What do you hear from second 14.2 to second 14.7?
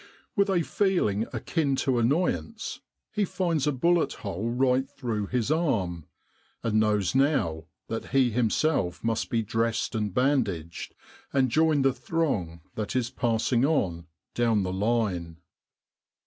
down